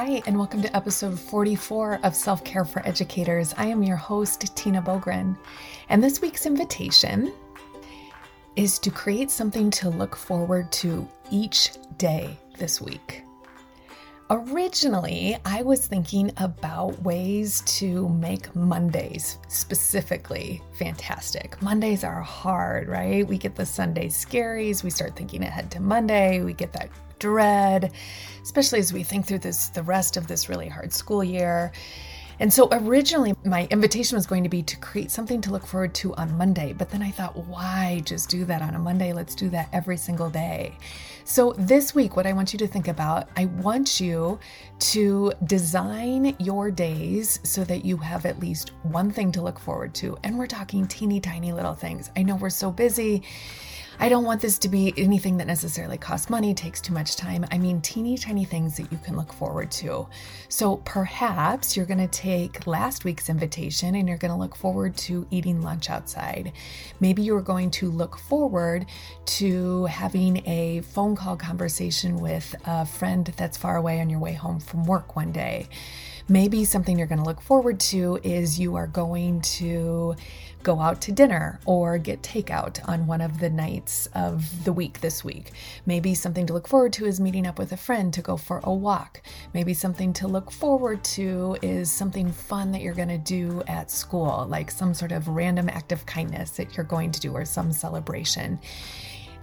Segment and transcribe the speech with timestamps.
[0.00, 3.52] Hi, and welcome to episode 44 of Self Care for Educators.
[3.58, 5.36] I am your host, Tina Boogren,
[5.88, 7.34] and this week's invitation
[8.54, 13.24] is to create something to look forward to each day this week.
[14.30, 21.60] Originally, I was thinking about ways to make Mondays specifically fantastic.
[21.60, 23.26] Mondays are hard, right?
[23.26, 27.92] We get the Sunday scaries, we start thinking ahead to Monday, we get that dread,
[28.42, 31.72] especially as we think through this the rest of this really hard school year.
[32.40, 35.92] And so originally, my invitation was going to be to create something to look forward
[35.96, 36.72] to on Monday.
[36.72, 39.12] But then I thought, why just do that on a Monday?
[39.12, 40.76] Let's do that every single day.
[41.24, 44.38] So this week, what I want you to think about, I want you
[44.78, 49.92] to design your days so that you have at least one thing to look forward
[49.96, 50.16] to.
[50.22, 52.10] And we're talking teeny tiny little things.
[52.16, 53.24] I know we're so busy
[54.00, 57.44] I don't want this to be anything that necessarily costs money, takes too much time.
[57.50, 60.06] I mean, teeny tiny things that you can look forward to.
[60.48, 64.96] So perhaps you're going to take last week's invitation and you're going to look forward
[64.98, 66.52] to eating lunch outside.
[67.00, 68.86] Maybe you're going to look forward
[69.26, 74.32] to having a phone call conversation with a friend that's far away on your way
[74.32, 75.68] home from work one day.
[76.30, 80.14] Maybe something you're going to look forward to is you are going to
[80.62, 85.00] go out to dinner or get takeout on one of the nights of the week
[85.00, 85.52] this week.
[85.86, 88.60] Maybe something to look forward to is meeting up with a friend to go for
[88.64, 89.22] a walk.
[89.54, 93.90] Maybe something to look forward to is something fun that you're going to do at
[93.90, 97.46] school, like some sort of random act of kindness that you're going to do or
[97.46, 98.58] some celebration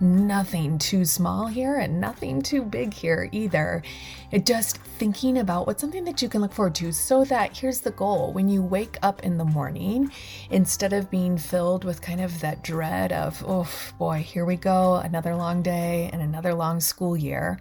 [0.00, 3.82] nothing too small here and nothing too big here either.
[4.30, 7.80] It just thinking about what's something that you can look forward to so that here's
[7.80, 10.10] the goal when you wake up in the morning,
[10.50, 14.96] instead of being filled with kind of that dread of, oh boy, here we go,
[14.96, 17.58] another long day and another long school year,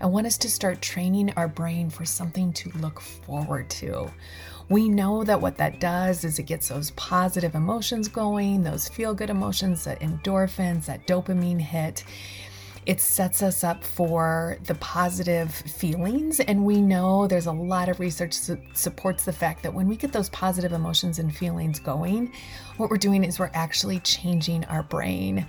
[0.00, 4.10] I want us to start training our brain for something to look forward to
[4.68, 9.14] we know that what that does is it gets those positive emotions going, those feel
[9.14, 12.04] good emotions, that endorphins, that dopamine hit.
[12.86, 16.40] It sets us up for the positive feelings.
[16.40, 19.96] And we know there's a lot of research that supports the fact that when we
[19.96, 22.32] get those positive emotions and feelings going,
[22.76, 25.46] what we're doing is we're actually changing our brain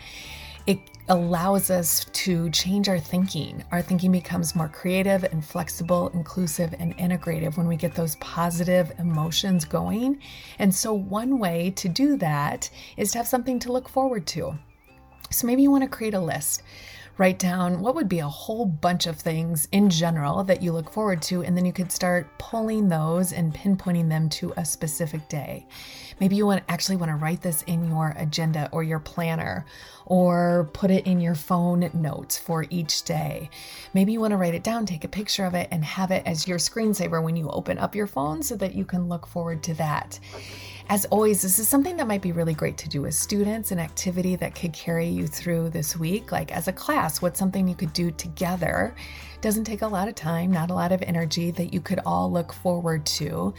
[0.68, 3.64] it allows us to change our thinking.
[3.72, 8.92] Our thinking becomes more creative and flexible, inclusive, and integrative when we get those positive
[8.98, 10.20] emotions going.
[10.58, 14.58] And so, one way to do that is to have something to look forward to.
[15.30, 16.64] So, maybe you want to create a list
[17.18, 20.90] write down what would be a whole bunch of things in general that you look
[20.90, 25.28] forward to, and then you could start pulling those and pinpointing them to a specific
[25.30, 25.66] day.
[26.20, 29.66] Maybe you want actually want to write this in your agenda or your planner
[30.06, 33.50] or put it in your phone notes for each day.
[33.94, 36.24] Maybe you want to write it down, take a picture of it, and have it
[36.26, 39.64] as your screensaver when you open up your phone so that you can look forward
[39.64, 40.20] to that.
[40.88, 43.80] As always, this is something that might be really great to do with students, an
[43.80, 46.32] activity that could carry you through this week.
[46.32, 48.94] Like as a class, what's something you could do together?
[49.42, 52.32] Doesn't take a lot of time, not a lot of energy that you could all
[52.32, 53.52] look forward to.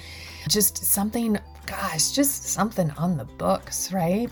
[0.48, 4.30] Just something gosh, just something on the books, right?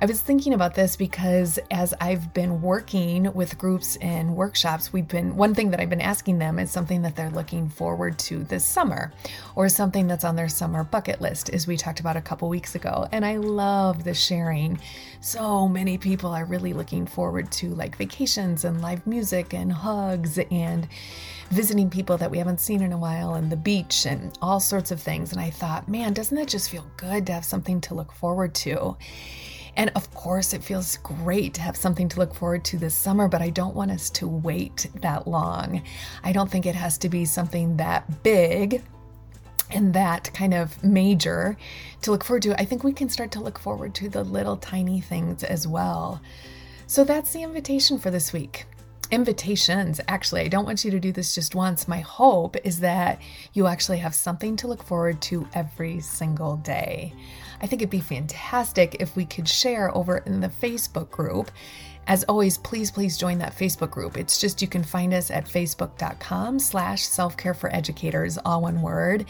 [0.00, 5.06] I was thinking about this because as I've been working with groups and workshops, we've
[5.06, 8.42] been one thing that I've been asking them is something that they're looking forward to
[8.44, 9.12] this summer
[9.54, 12.74] or something that's on their summer bucket list, as we talked about a couple weeks
[12.74, 13.08] ago.
[13.12, 14.80] And I love the sharing.
[15.20, 20.38] So many people are really looking forward to like vacations and live music and hugs
[20.50, 20.88] and
[21.52, 24.90] visiting people that we haven't seen in a while and the beach and all sorts
[24.90, 25.32] of things.
[25.32, 28.54] And I thought, man, doesn't that just feel good to have something to look forward
[28.54, 28.96] to?
[29.76, 33.28] And of course, it feels great to have something to look forward to this summer,
[33.28, 35.82] but I don't want us to wait that long.
[36.24, 38.82] I don't think it has to be something that big
[39.70, 41.58] and that kind of major
[42.00, 42.58] to look forward to.
[42.58, 46.22] I think we can start to look forward to the little tiny things as well.
[46.86, 48.66] So that's the invitation for this week
[49.12, 50.00] invitations.
[50.08, 51.86] Actually, I don't want you to do this just once.
[51.86, 53.20] My hope is that
[53.52, 57.14] you actually have something to look forward to every single day.
[57.60, 61.52] I think it'd be fantastic if we could share over in the Facebook group.
[62.08, 64.16] As always, please, please join that Facebook group.
[64.16, 69.26] It's just you can find us at facebook.com slash self-care for educators, all one word.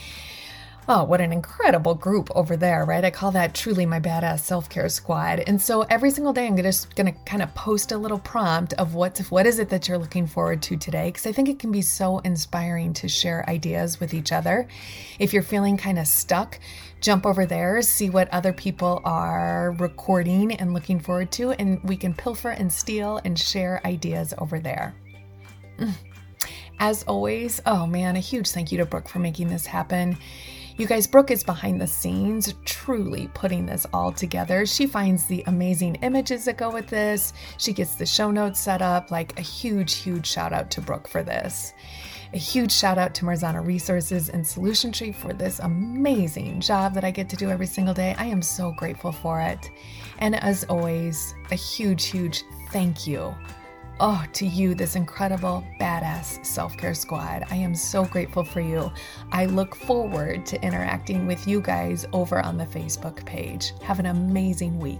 [0.88, 3.04] Oh, what an incredible group over there, right?
[3.04, 5.44] I call that truly my badass self care squad.
[5.46, 8.94] And so every single day, I'm just to kind of post a little prompt of
[8.94, 11.06] what's what is it that you're looking forward to today?
[11.06, 14.66] Because I think it can be so inspiring to share ideas with each other.
[15.20, 16.58] If you're feeling kind of stuck,
[17.00, 21.96] jump over there, see what other people are recording and looking forward to, and we
[21.96, 24.96] can pilfer and steal and share ideas over there.
[25.78, 25.94] Mm.
[26.80, 30.18] As always, oh man, a huge thank you to Brooke for making this happen.
[30.78, 34.64] You guys, Brooke is behind the scenes, truly putting this all together.
[34.64, 37.34] She finds the amazing images that go with this.
[37.58, 39.10] She gets the show notes set up.
[39.10, 41.74] Like a huge, huge shout out to Brooke for this.
[42.32, 47.04] A huge shout out to Marzano Resources and Solution Tree for this amazing job that
[47.04, 48.14] I get to do every single day.
[48.16, 49.70] I am so grateful for it.
[50.20, 53.34] And as always, a huge, huge thank you
[54.04, 57.44] Oh, to you, this incredible, badass self care squad.
[57.52, 58.90] I am so grateful for you.
[59.30, 63.74] I look forward to interacting with you guys over on the Facebook page.
[63.80, 64.98] Have an amazing week.